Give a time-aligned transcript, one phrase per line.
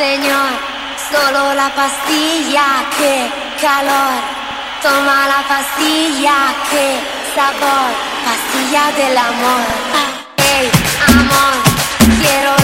[0.00, 0.52] Señor,
[1.12, 4.14] solo la pastilla, qué calor.
[4.82, 6.98] Toma la pastilla, qué
[7.34, 7.90] sabor.
[8.24, 9.60] Pastilla del amor.
[10.38, 10.70] Hey,
[11.06, 11.54] amor,
[12.18, 12.59] quiero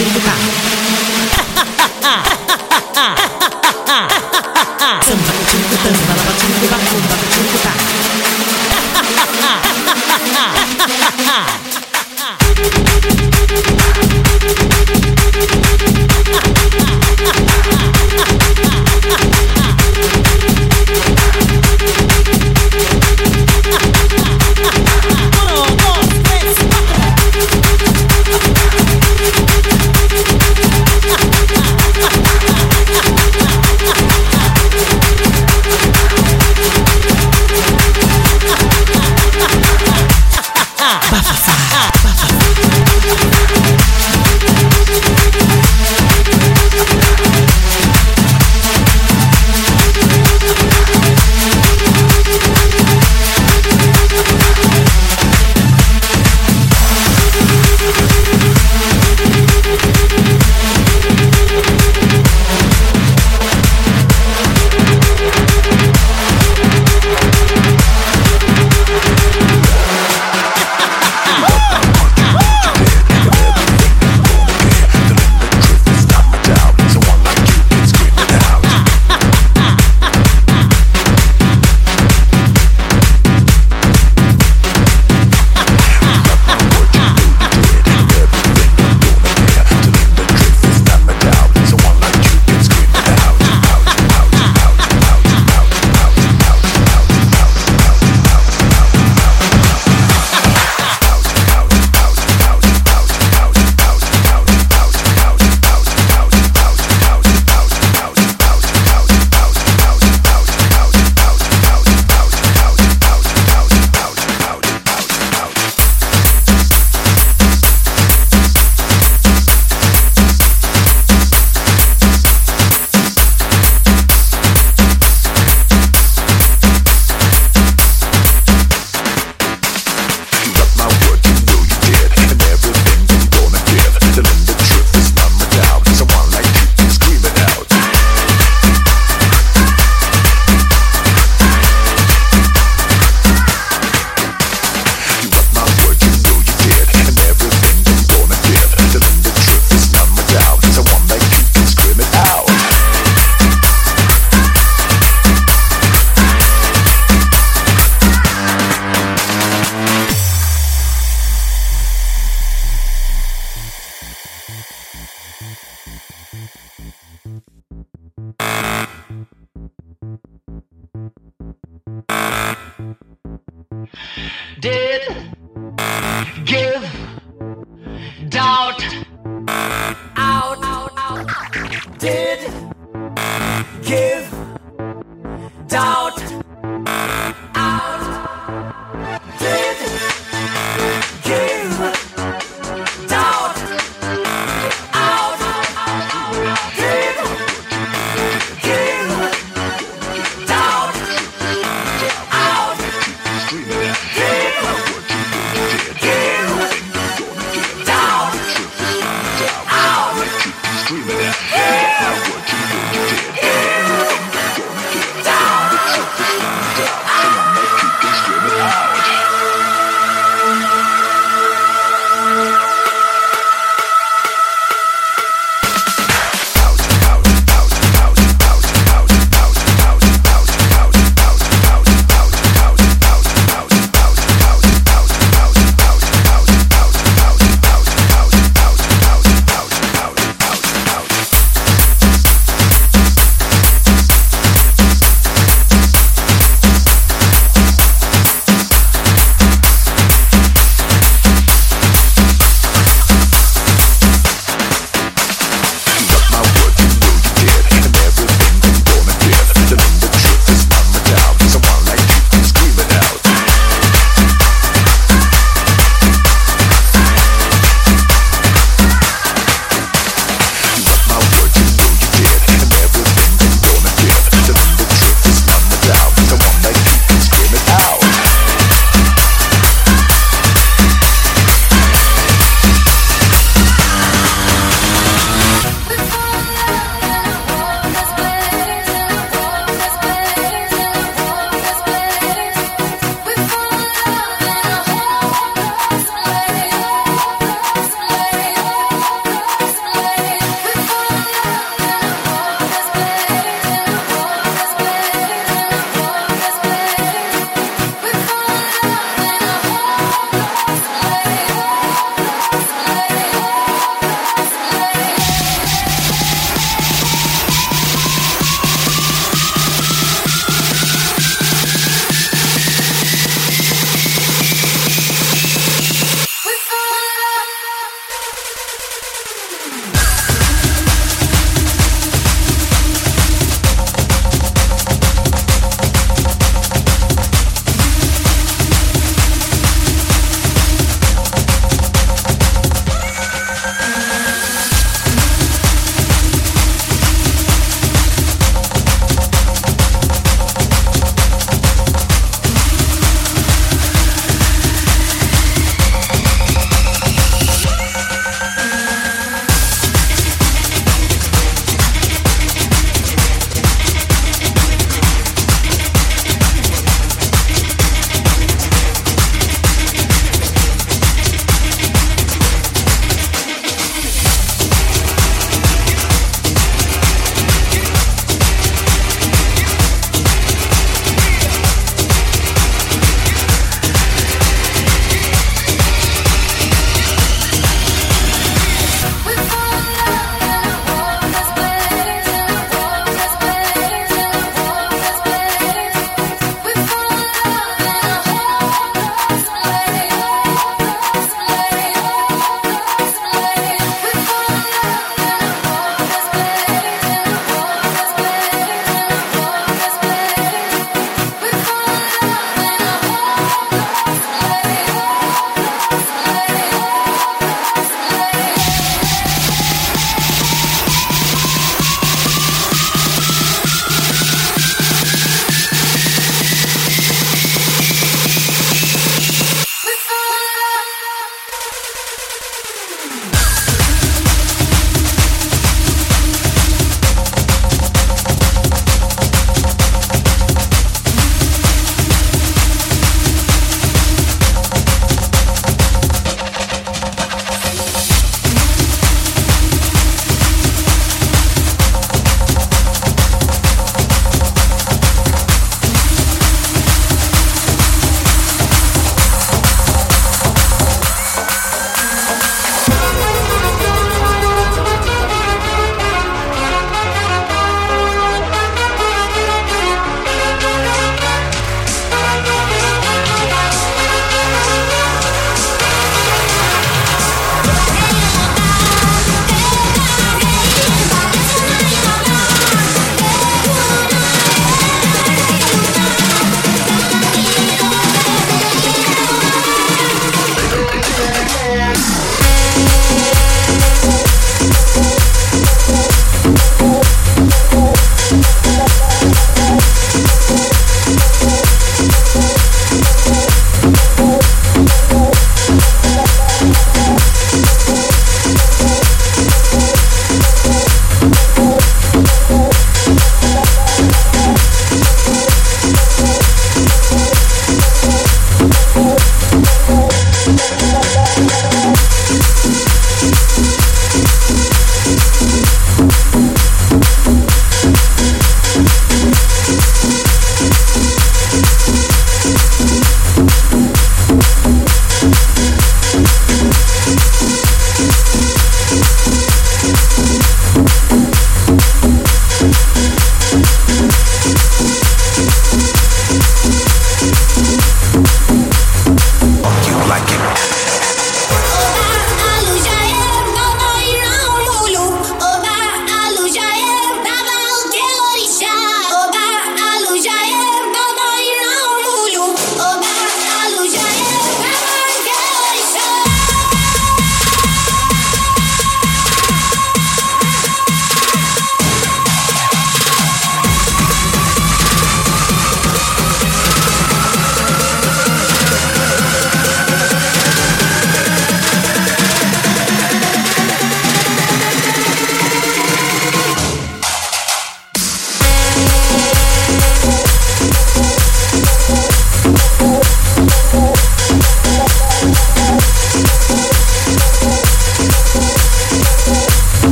[0.00, 0.87] いると。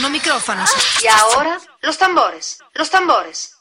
[0.00, 0.70] No micrófonos.
[1.02, 2.58] Y ahora, los tambores, los tambores.
[2.60, 3.53] Ahora, los tambores.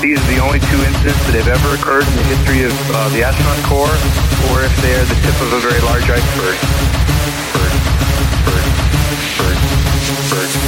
[0.00, 3.08] These are the only two incidents that have ever occurred in the history of uh,
[3.10, 3.98] the astronaut corps,
[4.54, 6.54] or if they are the tip of a very large iceberg.
[7.50, 7.74] Bird.
[8.46, 8.62] Bird.
[9.42, 9.58] Bird.
[10.30, 10.67] Bird.